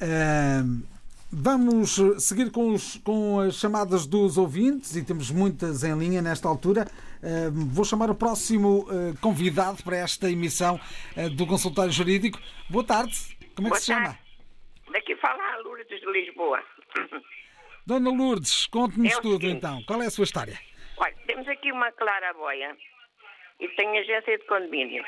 [0.00, 0.84] Uh,
[1.30, 6.48] vamos seguir com, os, com, as chamadas dos ouvintes e temos muitas em linha nesta
[6.48, 6.86] altura.
[7.22, 10.78] Uh, vou chamar o próximo uh, convidado para esta emissão
[11.36, 12.38] do Consultório Jurídico.
[12.68, 13.36] Boa tarde.
[13.54, 14.06] Como é Boa que se tarde.
[14.06, 14.18] chama?
[14.92, 16.62] Daqui fala a Lourdes de Lisboa.
[17.86, 19.56] Dona Lourdes, conte-nos É tudo seguinte.
[19.56, 19.82] então.
[19.84, 20.58] Qual é a sua história?
[20.96, 22.76] Olha, temos aqui uma claraboia
[23.60, 25.06] e tem agência de condomínios.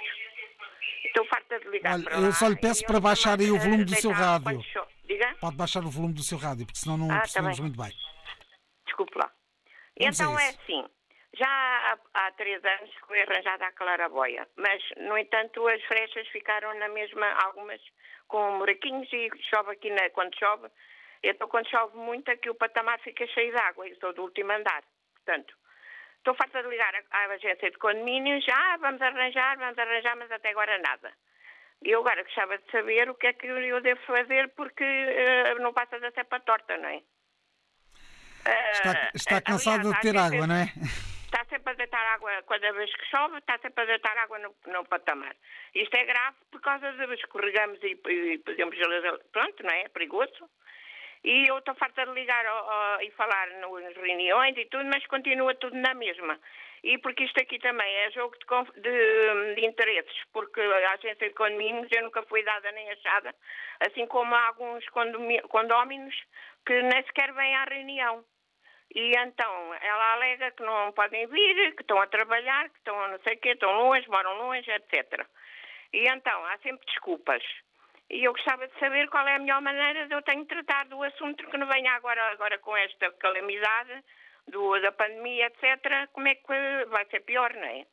[1.05, 3.59] Estou farta de ligar Olha, para eu lá só lhe peço para baixar aí o
[3.59, 4.45] volume eh, do seu rádio.
[4.45, 4.65] quando
[5.07, 5.35] Diga?
[5.41, 7.67] Pode baixar o volume do seu rádio, porque senão não Ah, tá percebemos bem.
[7.69, 7.93] muito bem.
[8.87, 9.31] Desculpe lá.
[9.99, 10.85] Vamos então é assim,
[11.35, 16.79] já há, há três anos foi arranjada a claraboia, mas, no entanto, as frechas ficaram
[16.79, 17.81] na mesma, algumas
[18.27, 20.69] com buraquinhos e chove aqui na, quando chove.
[21.23, 23.87] Então, quando chove muito, aqui o patamar fica cheio de água.
[23.87, 24.83] Eu estou do último andar.
[25.15, 25.55] Portanto,
[26.19, 28.45] estou farta de ligar à, à agência de condomínios.
[28.53, 31.13] Ah, vamos arranjar, vamos arranjar, mas até agora nada.
[31.85, 35.55] E eu agora gostava de saber o que é que eu devo fazer, porque eh,
[35.61, 37.03] não passa da cepa torta, não é?
[38.73, 40.73] Está, Eh, está eh, cansada aliás, de ter água, não é?
[41.27, 44.55] Está sempre a deitar água, cada vez que chove, está sempre a deitar água no,
[44.67, 45.35] no patamar.
[45.75, 48.77] Isto é grave por causa de escorregamos e, e podemos.
[49.33, 49.83] Pronto, não é?
[49.83, 50.49] É perigoso.
[51.25, 55.05] E eu estou farta de ligar ao- ao- e falar nas reuniões e tudo, mas
[55.09, 56.39] continua tudo na mesma.
[56.89, 61.35] E porque isto aqui também é jogo de, de- de interesses, porque a agência de
[61.35, 63.35] condomínios eu nunca fui dada nem achada,
[63.81, 64.85] assim como há alguns
[65.49, 66.15] condóminos
[66.65, 68.25] que nem sequer vêm à reunião.
[68.95, 73.09] E então ela alega que não podem vir, que estão a trabalhar, que estão a
[73.09, 75.27] não sei o quê, estão longe, moram longe, etc.
[75.93, 77.43] E então há sempre desculpas.
[78.09, 80.87] E eu gostava de saber qual é a melhor maneira de eu tenho de tratar
[80.87, 84.05] do assunto que não venha agora, agora com esta calamidade
[84.49, 86.09] do, da pandemia, etc.
[86.13, 87.85] Como é que vai ser pior, não é?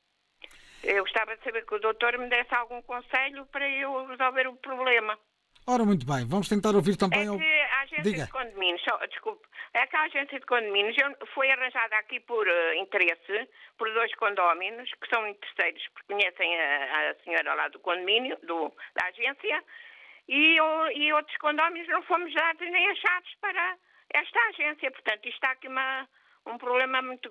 [0.84, 4.56] Eu gostava de saber que o doutor me desse algum conselho para eu resolver o
[4.58, 5.18] problema.
[5.66, 7.26] Ora, muito bem, vamos tentar ouvir também.
[7.26, 8.26] É o- que a agência Diga.
[8.26, 10.98] de condomínios, só, desculpe, é que a agência de condomínios
[11.34, 17.12] foi arranjada aqui por eh, interesse, por dois condóminos, que são terceiros, porque conhecem a,
[17.12, 19.64] a senhora lá do condomínio, do, da agência,
[20.28, 23.78] e, o- e outros condóminos não fomos dados nem achados para
[24.14, 24.92] esta agência.
[24.92, 26.10] Portanto, isto está aqui uma,
[26.48, 27.30] um problema muito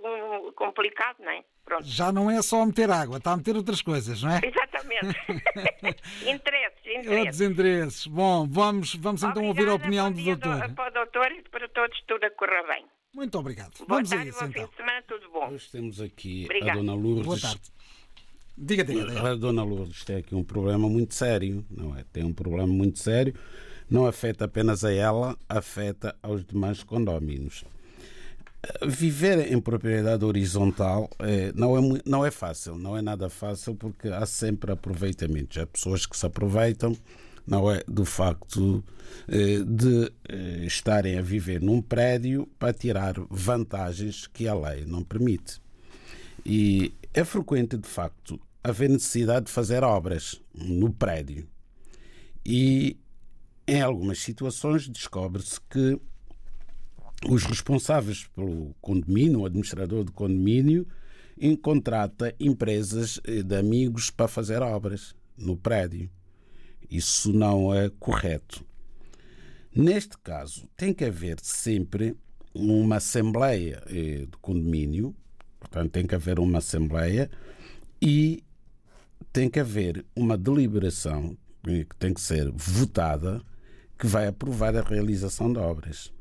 [0.57, 1.45] complicado, não é?
[1.65, 1.85] Pronto.
[1.85, 4.41] Já não é só meter água, está a meter outras coisas, não é?
[4.45, 5.17] Exatamente.
[6.27, 7.41] interesses, Outros interesses.
[7.41, 8.07] interesses.
[8.07, 10.75] Bom, vamos, vamos então ouvir a opinião bom do doutor.
[10.75, 12.85] Para o doutor e para todos, tudo a correr bem.
[13.15, 13.73] Muito obrigado.
[13.79, 14.63] Boa Vamos a tarde, isso bom então.
[14.65, 15.49] fim de semana, tudo bom.
[15.51, 16.73] Hoje temos aqui Obrigada.
[16.73, 17.27] a Dona Lourdes.
[17.27, 17.61] Boa tarde.
[18.57, 19.31] Diga, diga, diga.
[19.31, 22.05] A Dona Lourdes tem aqui um problema muito sério, não é?
[22.13, 23.35] Tem um problema muito sério.
[23.91, 27.65] Não afeta apenas a ela, afeta aos demais condóminos.
[28.87, 34.09] Viver em propriedade horizontal eh, não, é, não é fácil, não é nada fácil porque
[34.09, 35.59] há sempre aproveitamentos.
[35.59, 36.97] Há pessoas que se aproveitam,
[37.45, 37.83] não é?
[37.89, 38.85] Do facto
[39.29, 45.03] eh, de eh, estarem a viver num prédio para tirar vantagens que a lei não
[45.03, 45.61] permite.
[46.47, 51.49] E é frequente, de facto, haver necessidade de fazer obras no prédio.
[52.47, 52.97] E
[53.67, 56.01] em algumas situações descobre-se que
[57.29, 60.87] os responsáveis pelo condomínio, o administrador do condomínio,
[61.61, 66.09] contrata empresas eh, de amigos para fazer obras no prédio.
[66.91, 68.65] Isso não é correto.
[69.75, 72.15] Neste caso, tem que haver sempre
[72.55, 75.15] uma assembleia eh, do condomínio,
[75.59, 77.31] portanto, tem que haver uma assembleia
[78.01, 78.45] e
[79.33, 83.43] tem que haver uma deliberação eh, que tem que ser votada
[83.99, 86.13] que vai aprovar a realização de obras.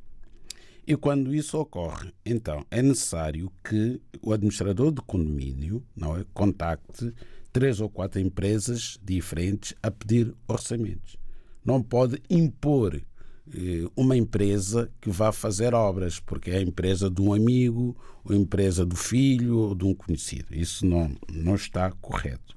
[0.92, 7.14] E quando isso ocorre, então é necessário que o administrador do condomínio não é, contacte
[7.54, 11.16] três ou quatro empresas diferentes a pedir orçamentos.
[11.64, 17.22] Não pode impor eh, uma empresa que vá fazer obras, porque é a empresa de
[17.22, 20.54] um amigo, ou a empresa do filho ou de um conhecido.
[20.54, 22.54] Isso não, não está correto.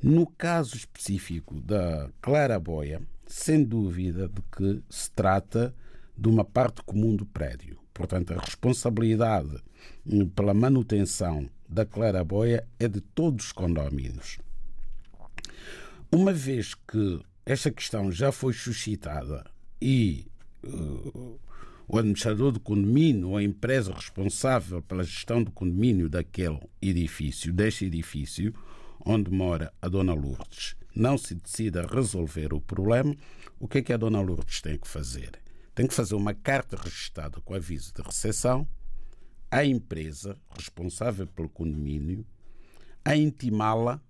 [0.00, 5.74] No caso específico da claraboia, sem dúvida de que se trata
[6.16, 7.78] de uma parte comum do prédio.
[7.92, 9.56] Portanto, a responsabilidade
[10.06, 14.38] hum, pela manutenção da claraboia é de todos os condóminos.
[16.10, 19.44] Uma vez que esta questão já foi suscitada
[19.80, 20.26] e
[20.64, 21.38] uh,
[21.86, 27.84] o administrador do condomínio ou a empresa responsável pela gestão do condomínio daquele edifício, deste
[27.84, 28.54] edifício,
[29.04, 33.14] onde mora a Dona Lourdes, não se decide a resolver o problema,
[33.60, 35.43] o que é que a Dona Lourdes tem que fazer?
[35.74, 38.66] Tem que fazer uma carta registrada com aviso de recepção
[39.50, 42.24] à empresa responsável pelo condomínio
[43.04, 44.00] a intimá-la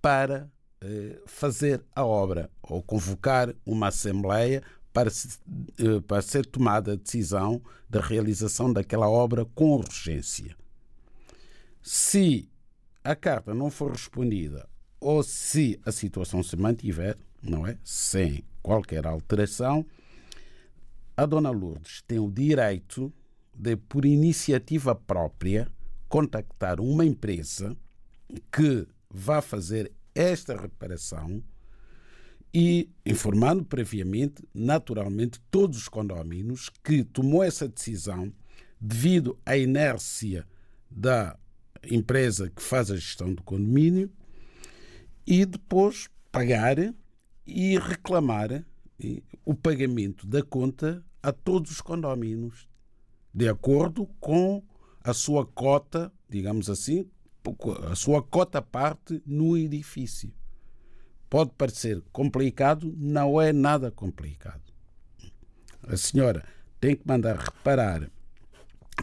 [0.00, 0.50] para
[0.80, 4.62] eh, fazer a obra ou convocar uma assembleia
[4.92, 5.38] para, se,
[5.78, 10.54] eh, para ser tomada a decisão da realização daquela obra com urgência.
[11.82, 12.48] Se
[13.02, 14.68] a carta não for respondida
[15.00, 17.76] ou se a situação se mantiver, não é?
[17.82, 19.84] Sem qualquer alteração,
[21.16, 23.12] a Dona Lourdes tem o direito
[23.54, 25.70] de, por iniciativa própria,
[26.08, 27.76] contactar uma empresa
[28.52, 31.42] que vá fazer esta reparação
[32.52, 38.32] e informando previamente, naturalmente, todos os condóminos que tomou essa decisão
[38.80, 40.46] devido à inércia
[40.90, 41.36] da
[41.90, 44.10] empresa que faz a gestão do condomínio
[45.26, 46.76] e depois pagar
[47.46, 48.64] e reclamar
[49.44, 52.68] o pagamento da conta a todos os condóminos,
[53.32, 54.62] de acordo com
[55.02, 57.08] a sua cota, digamos assim,
[57.90, 60.32] a sua cota parte no edifício.
[61.28, 64.62] Pode parecer complicado, não é nada complicado.
[65.82, 66.46] A senhora
[66.80, 68.10] tem que mandar reparar,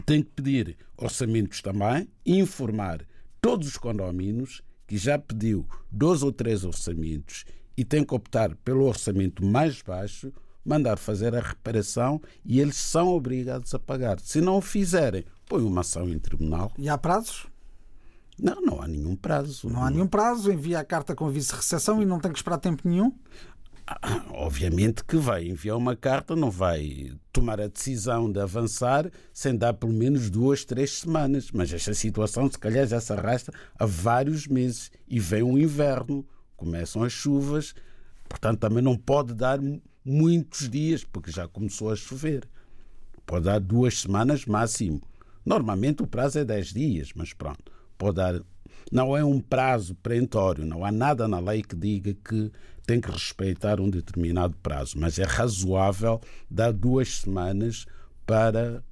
[0.06, 3.06] tem que pedir orçamentos também, informar
[3.40, 7.44] todos os condóminos que já pediu dois ou três orçamentos
[7.76, 10.32] e tem que optar pelo orçamento mais baixo,
[10.64, 14.20] mandar fazer a reparação e eles são obrigados a pagar.
[14.20, 16.72] Se não o fizerem, põe uma ação em tribunal.
[16.78, 17.46] E há prazos?
[18.38, 19.68] Não, não há nenhum prazo.
[19.68, 22.38] Não há nenhum prazo, envia a carta com aviso de recepção e não tem que
[22.38, 23.12] esperar tempo nenhum?
[23.86, 29.56] Ah, obviamente que vai enviar uma carta, não vai tomar a decisão de avançar sem
[29.56, 31.50] dar pelo menos duas, três semanas.
[31.52, 36.24] Mas esta situação, se calhar, já se arrasta há vários meses e vem o inverno,
[36.62, 37.74] começam as chuvas,
[38.28, 39.58] portanto, também não pode dar
[40.04, 42.48] muitos dias, porque já começou a chover.
[43.26, 45.00] Pode dar duas semanas máximo.
[45.44, 48.40] Normalmente o prazo é dez dias, mas pronto pode dar.
[48.90, 52.50] Não é um prazo perentório, não há nada na lei que diga que
[52.84, 57.86] tem que respeitar um determinado prazo, mas é razoável dar duas semanas
[58.26, 58.82] para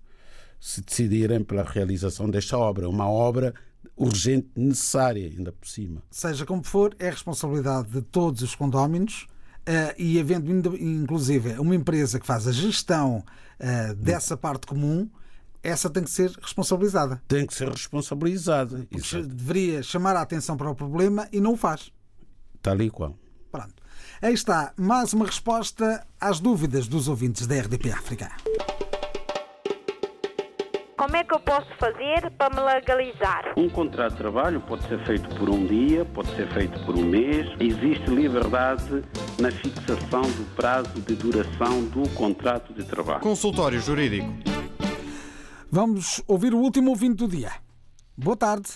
[0.60, 2.88] se decidirem pela realização desta obra.
[2.88, 3.52] Uma obra
[4.00, 6.02] urgente, necessária, ainda por cima.
[6.10, 9.26] Seja como for, é responsabilidade de todos os condóminos.
[9.60, 13.22] Uh, e havendo inclusive uma empresa que faz a gestão
[13.60, 15.08] uh, dessa parte comum,
[15.62, 17.22] essa tem que ser responsabilizada.
[17.28, 18.86] Tem que ser responsabilizada.
[18.90, 21.92] Deveria chamar a atenção para o problema e não o faz.
[22.62, 23.16] Tal e qual.
[23.52, 23.74] Pronto.
[24.22, 28.30] Aí está mais uma resposta às dúvidas dos ouvintes da RDP África.
[31.00, 33.54] Como é que eu posso fazer para me legalizar?
[33.56, 37.02] Um contrato de trabalho pode ser feito por um dia, pode ser feito por um
[37.02, 37.46] mês.
[37.58, 39.02] Existe liberdade
[39.40, 43.20] na fixação do prazo de duração do contrato de trabalho.
[43.20, 44.28] Consultório Jurídico.
[45.70, 47.52] Vamos ouvir o último ouvinte do dia.
[48.14, 48.68] Boa tarde.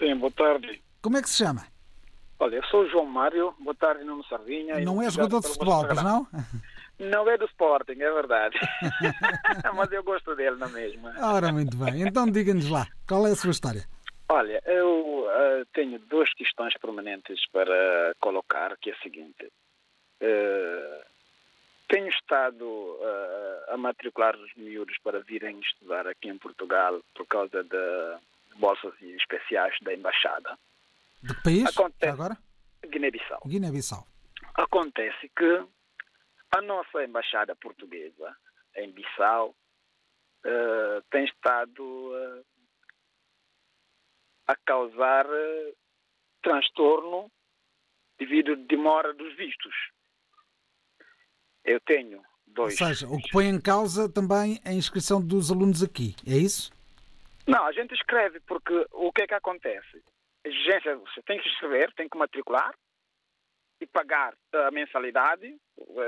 [0.00, 0.82] Sim, boa tarde.
[1.00, 1.64] Como é que se chama?
[2.40, 4.80] Olha, eu sou o João Mário, boa tarde, Nuno Sardinha.
[4.80, 6.26] Não é jogador de futebol, pois não?
[7.00, 8.58] Não é do Sporting, é verdade.
[9.74, 11.14] Mas eu gosto dele na mesma.
[11.18, 12.02] Ora, muito bem.
[12.02, 13.84] Então diga-nos lá, qual é a sua história?
[14.28, 19.50] Olha, eu uh, tenho duas questões permanentes para colocar, que é a seguinte.
[20.20, 21.04] Uh,
[21.88, 27.64] tenho estado uh, a matricular os miúdos para virem estudar aqui em Portugal por causa
[27.64, 30.56] de bolsas especiais da Embaixada.
[31.22, 31.66] De que país?
[31.66, 32.12] Acontece...
[32.12, 32.36] agora?
[32.86, 33.40] Guiné-Bissau.
[33.46, 34.06] Guiné-Bissau.
[34.54, 35.64] Acontece que
[36.50, 38.36] a nossa Embaixada Portuguesa
[38.76, 39.54] em Bissau
[40.44, 42.44] uh, tem estado uh,
[44.46, 45.26] a causar
[46.42, 47.30] transtorno
[48.18, 49.74] devido à demora dos vistos.
[51.64, 52.80] Eu tenho dois.
[52.80, 56.72] Ou seja, o que põe em causa também a inscrição dos alunos aqui, é isso?
[57.46, 60.02] Não, a gente escreve porque o que é que acontece?
[60.44, 62.74] A exigência, você tem que escrever, tem que matricular,
[63.80, 65.56] e pagar a mensalidade.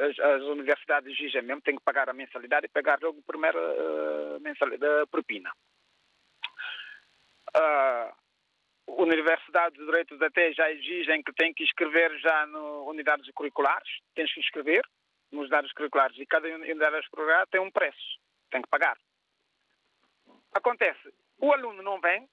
[0.08, 3.58] As, as universidades exigem mesmo, têm que pagar a mensalidade e pagar logo a primeira
[3.58, 5.50] uh, mensalidade, propina.
[7.56, 8.12] Uh,
[8.88, 14.32] universidades de direitos até já exigem que tem que inscrever já no unidades curriculares, tens
[14.32, 14.84] que inscrever
[15.30, 18.18] nos dados curriculares e cada unidade curricular tem um preço,
[18.50, 18.96] tem que pagar.
[20.54, 22.28] Acontece, o aluno não vem,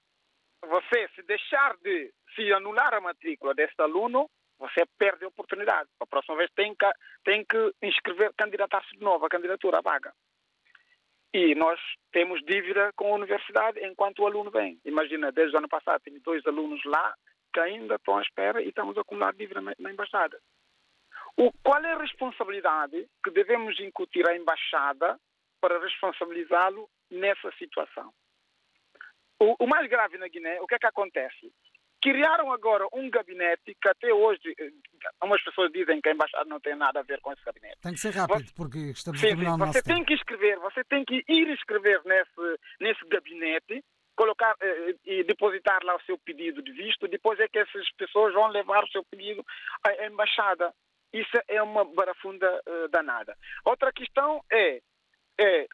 [0.62, 4.28] você se deixar de se anular a matrícula deste aluno,
[4.60, 5.88] você perde a oportunidade.
[5.98, 6.90] A próxima vez tem que,
[7.24, 10.12] tem que inscrever, candidatar-se de novo a candidatura à vaga.
[11.32, 11.80] E nós
[12.12, 14.78] temos dívida com a universidade enquanto o aluno vem.
[14.84, 17.14] Imagina, desde o ano passado, tenho dois alunos lá
[17.52, 20.38] que ainda estão à espera e estamos a acumular dívida na, na embaixada.
[21.36, 25.18] O, qual é a responsabilidade que devemos incutir à embaixada
[25.60, 28.12] para responsabilizá-lo nessa situação?
[29.38, 31.52] O, o mais grave na Guiné, o que é que acontece?
[32.02, 34.70] Criaram agora um gabinete que até hoje, eh,
[35.22, 37.76] umas pessoas dizem que a embaixada não tem nada a ver com esse gabinete.
[37.82, 39.96] Tem que ser rápido, porque estamos Sim, a sim, terminar o nosso você tempo.
[39.96, 43.84] tem que escrever, você tem que ir escrever nesse, nesse gabinete,
[44.16, 48.32] colocar eh, e depositar lá o seu pedido de visto, depois é que essas pessoas
[48.32, 49.44] vão levar o seu pedido
[49.86, 50.72] à embaixada.
[51.12, 53.36] Isso é uma barafunda eh, danada.
[53.64, 54.80] Outra questão é,
[55.38, 55.66] é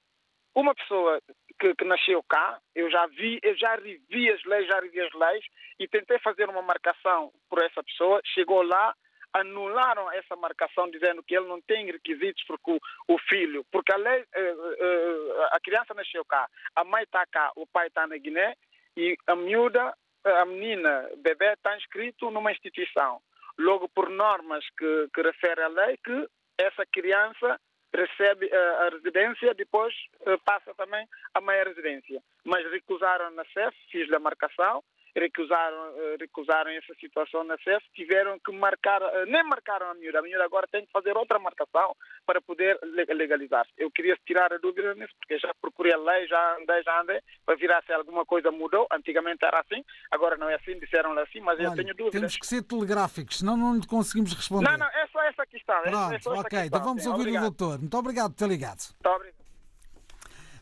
[0.54, 1.20] uma pessoa
[1.58, 5.12] que, que nasceu cá, eu já vi, eu já revi as leis, já revi as
[5.12, 5.44] leis
[5.78, 8.94] e tentei fazer uma marcação por essa pessoa, chegou lá,
[9.32, 12.78] anularam essa marcação dizendo que ele não tem requisitos porque o,
[13.14, 17.52] o filho, porque a lei, eh, eh, a criança nasceu cá, a mãe está cá,
[17.56, 18.56] o pai está na Guiné
[18.96, 19.94] e a miúda,
[20.24, 23.20] a menina, bebê está inscrito numa instituição.
[23.58, 26.28] Logo por normas que, que refere a lei que
[26.58, 27.60] essa criança
[27.96, 29.94] recebe eh, a residência, depois
[30.26, 32.22] eh, passa também a meia residência.
[32.44, 34.82] Mas recusaram na CEF, fiz a marcação,
[35.18, 40.18] recusaram, eh, recusaram essa situação na CEF, tiveram que marcar, eh, nem marcaram a miúda,
[40.18, 41.96] a miúda agora tem que fazer outra marcação
[42.26, 43.72] para poder le- legalizar-se.
[43.78, 47.20] Eu queria tirar a dúvida nisso, porque já procurei a lei, já andei, já andei,
[47.44, 48.86] para virar se alguma coisa mudou.
[48.92, 52.20] Antigamente era assim, agora não é assim, disseram assim, mas eu Olha, tenho dúvidas.
[52.20, 54.68] temos que ser telegráficos, senão não conseguimos responder.
[54.70, 55.76] Não, não, é só essa questão.
[55.76, 57.08] é- é Pronto, só essa ok, questão, então vamos sim.
[57.08, 57.42] ouvir Obrigado.
[57.46, 57.78] o doutor.
[57.78, 58.78] Muito obrigado por ter ligado.
[58.92, 59.35] Muito obrigado.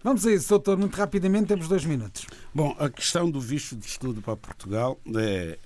[0.04, 2.26] Vamos a isso, doutor, muito rapidamente, temos dois minutos.
[2.54, 5.58] Bom, a questão do visto de estudo para Portugal é,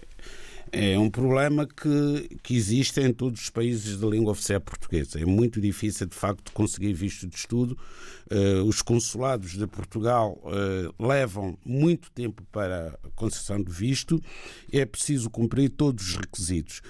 [0.70, 5.20] é um problema que, que existe em todos os países de língua oficial portuguesa.
[5.20, 7.76] É muito difícil, de facto, conseguir visto de estudo.
[8.30, 14.22] Eh, os consulados de Portugal eh, levam muito tempo para a concessão de visto
[14.72, 16.80] é preciso cumprir todos os requisitos.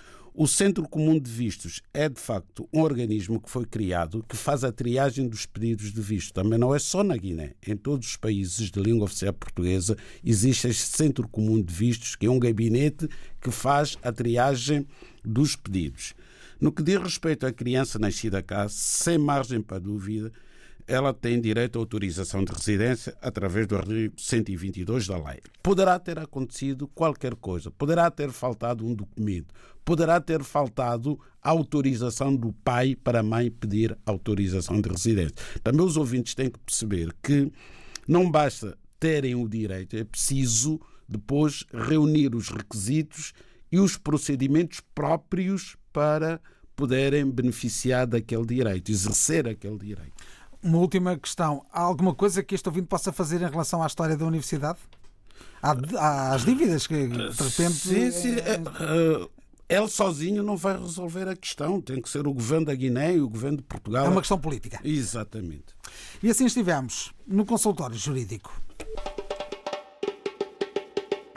[0.40, 4.62] O Centro Comum de Vistos é, de facto, um organismo que foi criado que faz
[4.62, 6.32] a triagem dos pedidos de visto.
[6.32, 7.54] Também não é só na Guiné.
[7.66, 12.26] Em todos os países de língua oficial portuguesa existe este Centro Comum de Vistos, que
[12.26, 13.08] é um gabinete
[13.40, 14.86] que faz a triagem
[15.24, 16.14] dos pedidos.
[16.60, 20.32] No que diz respeito à criança nascida cá, sem margem para dúvida,
[20.88, 25.40] ela tem direito à autorização de residência através do artigo 122 da lei.
[25.62, 32.34] Poderá ter acontecido qualquer coisa, poderá ter faltado um documento, poderá ter faltado a autorização
[32.34, 35.36] do pai para a mãe pedir autorização de residência.
[35.62, 37.52] Também os ouvintes têm que perceber que
[38.08, 43.34] não basta terem o direito, é preciso depois reunir os requisitos
[43.70, 46.40] e os procedimentos próprios para
[46.78, 50.14] poderem beneficiar daquele direito, exercer aquele direito.
[50.62, 51.64] Uma última questão.
[51.72, 54.78] Há alguma coisa que este ouvinte possa fazer em relação à história da universidade?
[55.62, 57.74] Há, há as dívidas que, de repente.
[57.74, 58.36] Sim, sim.
[58.38, 59.28] eh,
[59.68, 61.80] Ele sozinho não vai resolver a questão.
[61.80, 64.06] Tem que ser o governo da Guiné e o governo de Portugal.
[64.06, 64.80] É uma questão política.
[64.82, 65.66] Exatamente.
[66.22, 68.52] E assim estivemos no consultório jurídico.